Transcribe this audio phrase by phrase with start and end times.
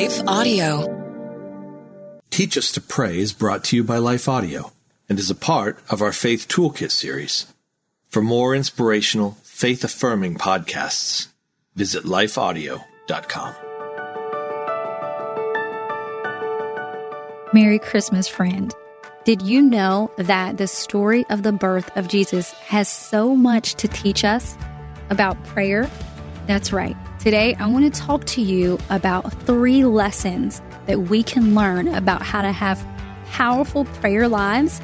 [0.00, 2.22] Life Audio.
[2.30, 4.72] Teach Us to Pray is brought to you by Life Audio
[5.10, 7.52] and is a part of our Faith Toolkit series.
[8.08, 11.28] For more inspirational, faith affirming podcasts,
[11.74, 13.54] visit lifeaudio.com.
[17.52, 18.74] Merry Christmas, friend.
[19.26, 23.86] Did you know that the story of the birth of Jesus has so much to
[23.86, 24.56] teach us
[25.10, 25.90] about prayer?
[26.46, 26.96] That's right.
[27.20, 32.22] Today, I want to talk to you about three lessons that we can learn about
[32.22, 32.82] how to have
[33.26, 34.80] powerful prayer lives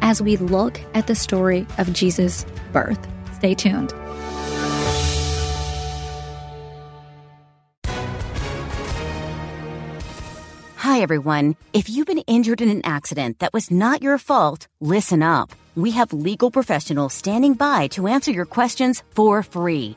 [0.00, 3.04] as we look at the story of Jesus' birth.
[3.34, 3.92] Stay tuned.
[10.76, 11.56] Hi, everyone.
[11.72, 15.50] If you've been injured in an accident that was not your fault, listen up.
[15.74, 19.96] We have legal professionals standing by to answer your questions for free.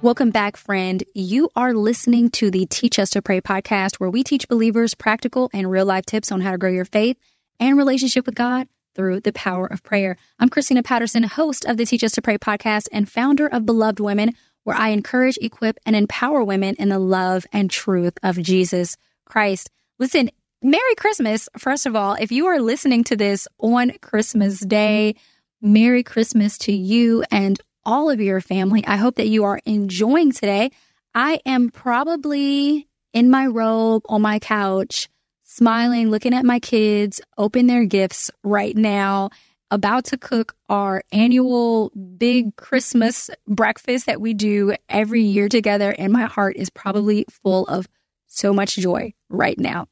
[0.00, 1.02] Welcome back, friend.
[1.12, 5.50] You are listening to the Teach Us to Pray podcast, where we teach believers practical
[5.52, 7.16] and real life tips on how to grow your faith
[7.58, 10.16] and relationship with God through the power of prayer.
[10.38, 13.98] I'm Christina Patterson, host of the Teach Us to Pray podcast and founder of Beloved
[13.98, 18.96] Women, where I encourage, equip, and empower women in the love and truth of Jesus
[19.26, 19.68] Christ.
[19.98, 20.30] Listen,
[20.62, 21.48] Merry Christmas.
[21.58, 25.16] First of all, if you are listening to this on Christmas Day,
[25.60, 28.86] Merry Christmas to you and all of your family.
[28.86, 30.70] I hope that you are enjoying today.
[31.14, 35.08] I am probably in my robe on my couch,
[35.42, 39.30] smiling, looking at my kids open their gifts right now,
[39.70, 45.94] about to cook our annual big Christmas breakfast that we do every year together.
[45.98, 47.88] And my heart is probably full of
[48.26, 49.86] so much joy right now.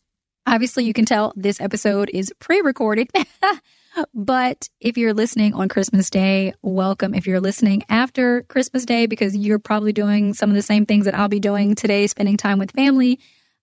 [0.46, 3.08] Obviously, you can tell this episode is pre recorded.
[4.14, 7.14] But if you're listening on Christmas Day, welcome.
[7.14, 11.06] If you're listening after Christmas Day, because you're probably doing some of the same things
[11.06, 13.18] that I'll be doing today, spending time with family,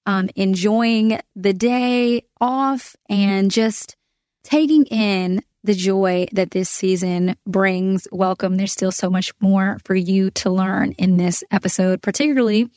[0.06, 3.96] um, enjoying the day off, and just
[4.44, 8.08] taking in the joy that this season brings.
[8.12, 8.58] Welcome.
[8.58, 12.70] There's still so much more for you to learn in this episode, particularly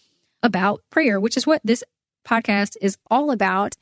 [0.43, 1.83] about prayer, which is what this
[2.27, 3.77] podcast is all about.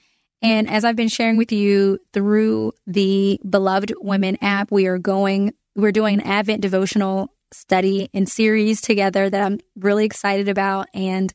[0.45, 5.55] And as I've been sharing with you through the Beloved Women app, we are going,
[5.75, 10.89] we're doing an Advent devotional study and series together that I'm really excited about.
[10.93, 11.33] And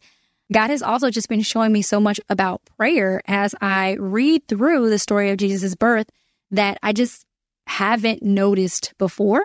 [0.54, 4.92] God has also just been showing me so much about prayer as I read through
[4.92, 6.12] the story of Jesus' birth
[6.52, 7.26] that I just
[7.66, 9.44] haven't noticed before.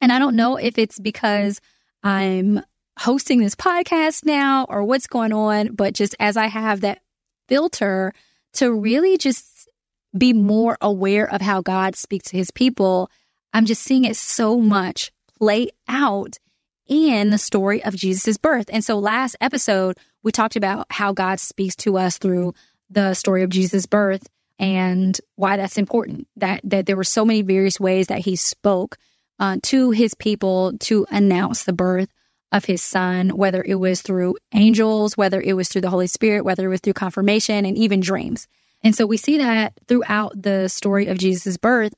[0.00, 1.60] And I don't know if it's because
[2.02, 2.62] I'm
[2.98, 7.02] hosting this podcast now or what's going on, but just as I have that
[7.46, 8.14] filter
[8.54, 9.68] to really just
[10.16, 13.10] be more aware of how God speaks to his people,
[13.52, 16.38] I'm just seeing it so much play out
[16.86, 18.68] in the story of Jesus' birth.
[18.72, 22.54] And so last episode, we talked about how God speaks to us through
[22.90, 26.28] the story of Jesus' birth and why that's important.
[26.36, 28.98] That that there were so many various ways that he spoke
[29.38, 32.08] uh, to his people to announce the birth
[32.52, 36.44] of his son, whether it was through angels, whether it was through the Holy Spirit,
[36.44, 38.46] whether it was through confirmation and even dreams.
[38.84, 41.94] And so we see that throughout the story of Jesus' birth.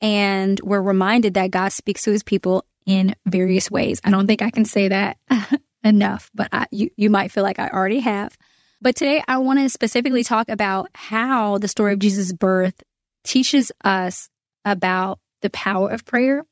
[0.00, 4.00] And we're reminded that God speaks to his people in various ways.
[4.02, 5.18] I don't think I can say that
[5.84, 8.36] enough, but I, you, you might feel like I already have.
[8.80, 12.82] But today I want to specifically talk about how the story of Jesus' birth
[13.24, 14.30] teaches us
[14.64, 16.44] about the power of prayer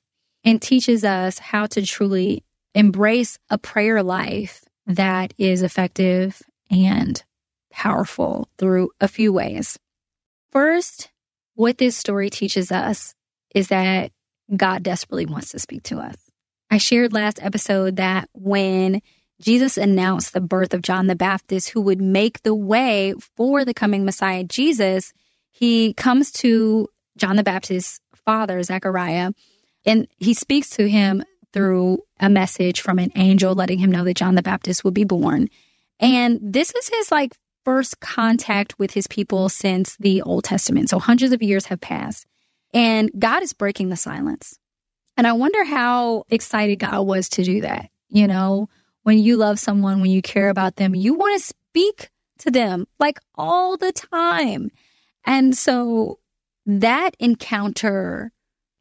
[0.45, 2.45] and teaches us how to truly
[2.77, 7.25] embrace a prayer life that is effective and
[7.73, 9.79] powerful through a few ways.
[10.53, 11.11] First,
[11.55, 13.15] what this story teaches us
[13.55, 14.13] is that
[14.55, 16.17] God desperately wants to speak to us.
[16.71, 19.01] I shared last episode that when
[19.41, 23.75] Jesus announced the birth of John the Baptist, who would make the way for the
[23.75, 25.15] coming Messiah, Jesus,
[25.51, 29.33] he comes to John the Baptist's father, Zechariah,
[29.87, 31.25] and he speaks to him
[31.57, 35.05] through a message from an angel letting him know that John the Baptist would be
[35.05, 35.49] born.
[35.99, 40.91] And this is his like first contact with his people since the Old Testament.
[40.91, 42.27] So hundreds of years have passed.
[42.75, 44.59] And God is breaking the silence.
[45.17, 47.89] And I wonder how excited God was to do that.
[48.11, 48.69] You know,
[49.05, 52.11] when you love someone, when you care about them, you want to speak
[52.41, 54.71] to them like all the time.
[55.25, 56.19] And so
[56.67, 58.31] that encounter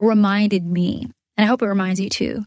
[0.02, 2.44] reminded me, and I hope it reminds you too,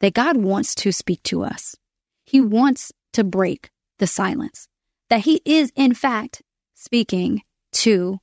[0.00, 1.76] that God wants to speak to us.
[2.24, 4.68] He wants to break the silence,
[5.08, 6.42] that He is, in fact,
[6.74, 7.42] speaking
[7.72, 8.18] to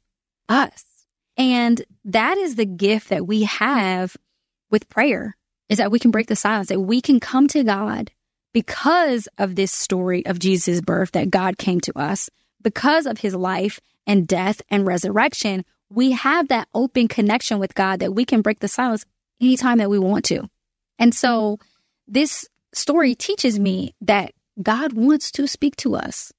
[0.48, 0.86] us.
[1.38, 4.16] And that is the gift that we have
[4.72, 5.36] with prayer
[5.70, 8.12] is that we can break the silence, that we can come to God
[8.54, 12.30] because of this story of Jesus' birth, that God came to us,
[12.62, 15.66] because of his life and death and resurrection.
[15.90, 19.06] We have that open connection with God that we can break the silence
[19.42, 20.50] anytime that we want to.
[21.00, 21.58] And so
[22.08, 24.32] this story teaches me that
[24.62, 26.32] God wants to speak to us.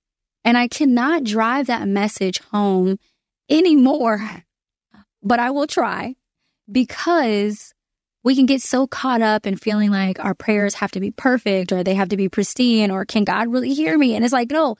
[0.44, 2.98] And I cannot drive that message home
[3.50, 4.20] anymore,
[5.22, 6.14] but I will try
[6.70, 7.74] because
[8.22, 11.70] we can get so caught up in feeling like our prayers have to be perfect
[11.70, 14.16] or they have to be pristine or can God really hear me?
[14.16, 14.76] And it's like, no,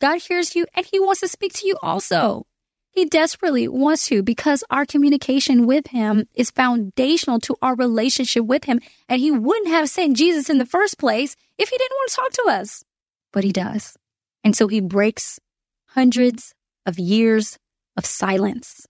[0.00, 2.46] God hears you and he wants to speak to you also.
[2.92, 8.64] He desperately wants to because our communication with him is foundational to our relationship with
[8.64, 8.80] him.
[9.08, 12.16] And he wouldn't have sent Jesus in the first place if he didn't want to
[12.16, 12.84] talk to us.
[13.32, 13.96] But he does.
[14.42, 15.38] And so he breaks
[15.86, 16.54] hundreds
[16.84, 17.58] of years
[17.96, 18.86] of silence,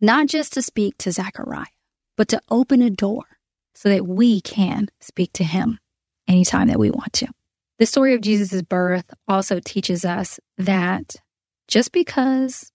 [0.00, 1.66] not just to speak to Zechariah,
[2.16, 3.24] but to open a door
[3.74, 5.78] so that we can speak to him
[6.28, 7.26] anytime that we want to.
[7.78, 11.16] The story of Jesus' birth also teaches us that
[11.66, 12.70] just because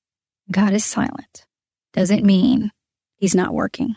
[0.52, 1.46] God is silent
[1.94, 2.72] doesn't mean
[3.16, 3.96] he's not working.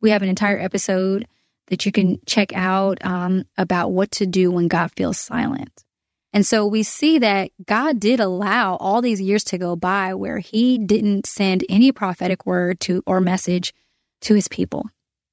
[0.00, 1.26] We have an entire episode
[1.66, 5.84] that you can check out um, about what to do when God feels silent.
[6.32, 10.38] And so we see that God did allow all these years to go by where
[10.38, 13.74] he didn't send any prophetic word to or message
[14.22, 14.88] to his people.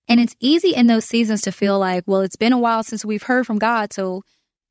[0.08, 3.06] And it's easy in those seasons to feel like, well, it's been a while since
[3.06, 4.24] we've heard from God, so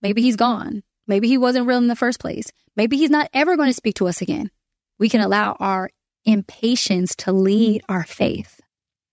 [0.03, 0.83] maybe he's gone.
[1.07, 2.51] Maybe he wasn't real in the first place.
[2.75, 4.51] Maybe he's not ever going to speak to us again.
[4.99, 5.91] We can allow our
[6.25, 8.61] impatience to lead our faith,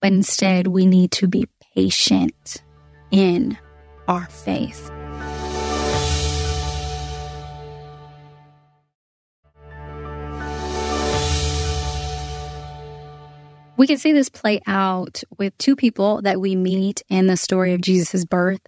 [0.01, 2.63] but instead we need to be patient
[3.12, 3.57] in
[4.07, 4.89] our faith.
[13.75, 17.74] We can see this play out with two people that we meet in the story
[17.74, 18.62] of Jesus' birth.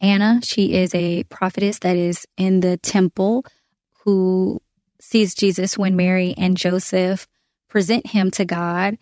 [0.00, 3.44] Anna, she is a prophetess that is in the temple
[4.04, 4.60] who
[5.00, 7.26] sees Jesus when Mary and Joseph
[7.68, 8.98] present him to God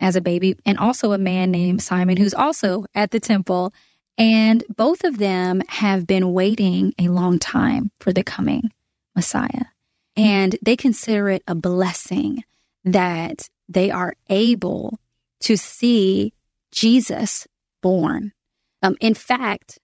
[0.00, 3.72] as a baby, and also a man named Simon who's also at the temple.
[4.16, 8.70] And both of them have been waiting a long time for the coming
[9.14, 9.66] Messiah.
[10.16, 12.44] And they consider it a blessing
[12.84, 14.98] that they are able
[15.40, 16.32] to see
[16.72, 17.46] Jesus
[17.82, 18.32] born.
[18.82, 19.78] Um, in fact,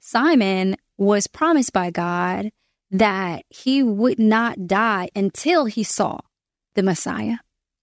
[0.00, 2.50] Simon was promised by God
[2.90, 6.18] that he would not die until he saw
[6.74, 7.36] the Messiah.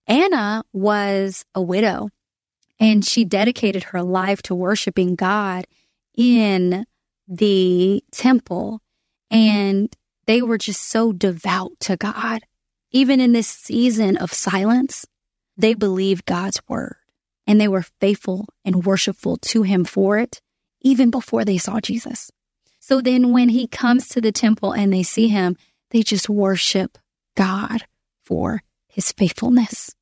[0.05, 2.09] Anna was a widow
[2.79, 5.65] and she dedicated her life to worshiping God
[6.15, 6.85] in
[7.27, 8.81] the temple.
[9.29, 9.93] And
[10.25, 12.41] they were just so devout to God.
[12.91, 15.05] Even in this season of silence,
[15.57, 16.97] they believed God's word
[17.45, 20.41] and they were faithful and worshipful to him for it,
[20.81, 22.29] even before they saw Jesus.
[22.87, 25.57] So then when he comes to the temple and they see him,
[25.91, 26.97] they just worship
[27.35, 27.83] God
[28.23, 29.93] for his faithfulness.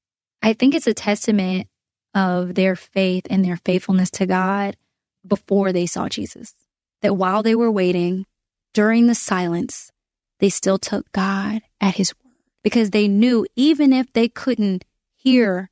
[0.43, 1.67] I think it's a testament
[2.13, 4.77] of their faith and their faithfulness to God
[5.25, 6.53] before they saw Jesus.
[7.01, 8.27] That while they were waiting,
[8.75, 9.91] during the silence,
[10.39, 15.71] they still took God at his word because they knew even if they couldn't hear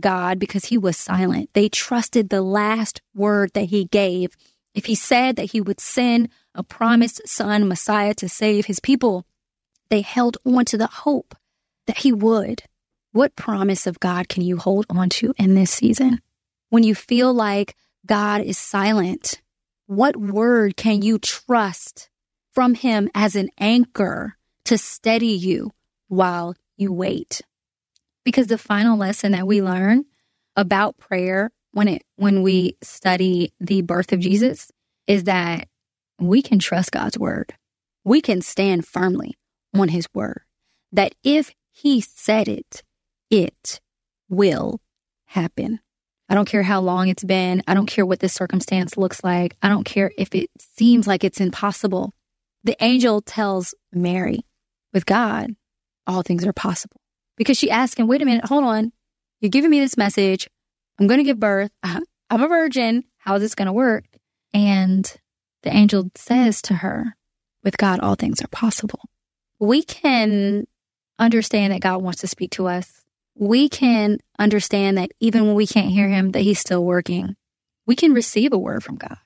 [0.00, 4.34] God because he was silent, they trusted the last word that he gave.
[4.74, 9.24] If he said that he would send a promised son, Messiah, to save his people,
[9.88, 11.36] they held on to the hope
[11.86, 12.64] that he would.
[13.12, 16.20] What promise of God can you hold on to in this season?
[16.70, 19.40] When you feel like God is silent,
[19.86, 22.10] what word can you trust
[22.50, 25.72] from him as an anchor to steady you
[26.08, 27.42] while you wait?
[28.24, 30.06] Because the final lesson that we learn
[30.56, 32.84] about prayer when it when we mm-hmm.
[32.84, 34.70] study the birth of Jesus
[35.06, 35.68] is that
[36.18, 37.52] we can trust God's word.
[38.04, 39.34] We can stand firmly
[39.74, 40.42] on his word.
[40.92, 42.82] That if he said it,
[43.28, 43.80] it
[44.28, 44.80] will
[45.26, 45.80] happen.
[46.28, 47.62] I don't care how long it's been.
[47.66, 49.56] I don't care what this circumstance looks like.
[49.60, 52.12] I don't care if it seems like it's impossible.
[52.62, 54.40] The angel tells Mary,
[54.92, 55.54] with God,
[56.06, 57.00] all things are possible.
[57.36, 58.92] Because she asks him, wait a minute, hold on.
[59.40, 60.48] You're giving me this message.
[60.98, 61.70] I'm going to give birth.
[61.82, 63.04] I'm a virgin.
[63.18, 64.04] How is this going to work?
[64.52, 65.10] And
[65.62, 67.16] the angel says to her,
[67.62, 69.00] with God, all things are possible.
[69.58, 70.66] We can
[71.18, 73.02] understand that God wants to speak to us.
[73.36, 77.36] We can understand that even when we can't hear him, that he's still working.
[77.86, 79.16] We can receive a word from God,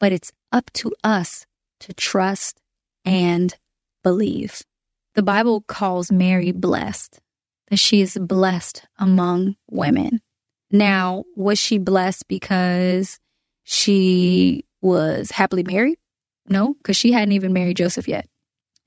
[0.00, 1.46] but it's up to us
[1.80, 2.60] to trust
[3.04, 3.54] and
[4.02, 4.62] believe.
[5.14, 7.20] The Bible calls Mary blessed,
[7.68, 10.20] that she is blessed among women.
[10.70, 13.18] Now, was she blessed because
[13.64, 15.98] she was happily married?
[16.48, 18.26] No, because she hadn't even married Joseph yet.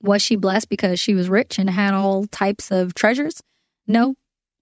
[0.00, 3.42] Was she blessed because she was rich and had all types of treasures?
[3.86, 4.14] No,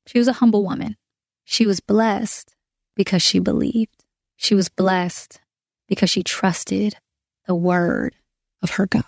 [0.07, 0.97] she was a humble woman.
[1.45, 2.55] She was blessed
[2.95, 4.05] because she believed.
[4.37, 5.41] She was blessed
[5.89, 6.97] because she trusted
[7.47, 8.15] the word
[8.63, 9.05] of her God.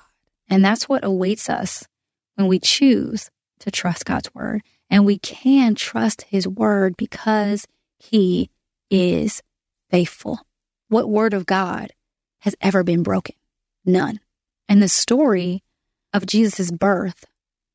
[0.49, 1.87] And that's what awaits us
[2.35, 4.63] when we choose to trust God's word.
[4.91, 7.67] And we can trust his word because
[8.03, 8.51] he
[8.91, 9.43] is
[9.91, 10.41] faithful.
[10.89, 11.93] What word of God
[12.41, 13.37] has ever been broken?
[13.85, 14.21] None.
[14.69, 15.63] And the story
[16.13, 17.25] of Jesus' birth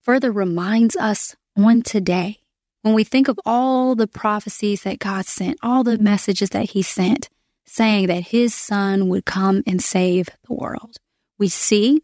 [0.03, 2.39] further reminds us on today,
[2.81, 6.81] when we think of all the prophecies that God sent, all the messages that he
[6.81, 7.29] sent,
[7.65, 10.98] saying that his son would come and save the world,
[11.39, 12.03] we see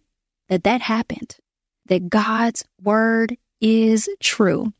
[0.49, 1.37] that that happened,
[1.85, 4.73] that God's word is true.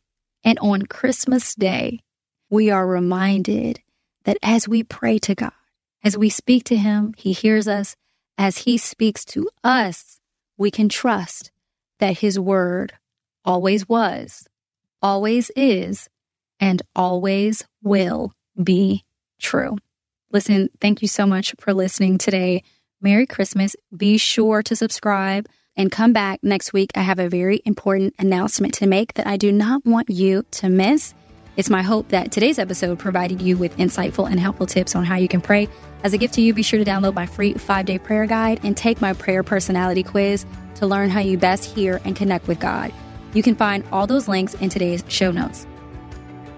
[0.44, 2.00] And on Christmas Day,
[2.54, 3.82] we are reminded
[4.26, 5.52] that as we pray to God,
[6.04, 7.96] as we speak to him, he hears us
[8.38, 10.20] as he speaks to us,
[10.56, 11.52] we can trust
[11.98, 12.94] that his word
[13.44, 14.48] always was,
[15.02, 16.08] always is,
[16.60, 19.04] and always will be
[19.40, 19.76] true.
[20.32, 22.62] Listen, thank you so much for listening today.
[23.02, 23.76] Merry Christmas.
[23.98, 26.92] Be sure to subscribe and come back next week.
[26.94, 30.70] I have a very important announcement to make that I do not want you to
[30.70, 31.16] miss.
[31.56, 35.18] It's my hope that today's episode provided you with insightful and helpful tips on how
[35.18, 35.70] you can pray.
[36.04, 38.60] As a gift to you, be sure to download my free five day prayer guide
[38.64, 42.60] and take my prayer personality quiz to learn how you best hear and connect with
[42.60, 42.92] God.
[43.36, 45.68] You can find all those links in today's show notes.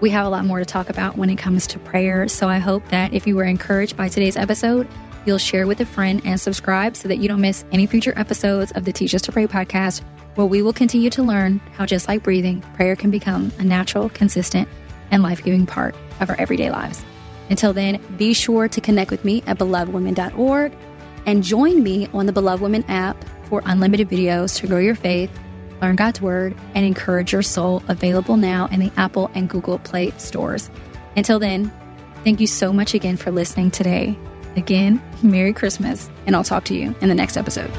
[0.00, 2.58] We have a lot more to talk about when it comes to prayer, so I
[2.58, 4.88] hope that if you were encouraged by today's episode,
[5.26, 8.72] you'll share with a friend and subscribe so that you don't miss any future episodes
[8.72, 10.02] of the Teach Us to Pray podcast,
[10.36, 14.08] where we will continue to learn how, just like breathing, prayer can become a natural,
[14.10, 14.68] consistent,
[15.10, 17.04] and life giving part of our everyday lives.
[17.50, 20.72] Until then, be sure to connect with me at belovedwomen.org
[21.26, 25.30] and join me on the Beloved Women app for unlimited videos to grow your faith,
[25.80, 27.82] learn God's Word, and encourage your soul.
[27.88, 30.70] Available now in the Apple and Google Play stores.
[31.16, 31.72] Until then,
[32.24, 34.18] thank you so much again for listening today.
[34.56, 37.70] Again, Merry Christmas, and I'll talk to you in the next episode.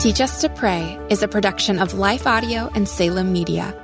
[0.00, 3.83] Teach Us to Pray is a production of Life Audio and Salem Media.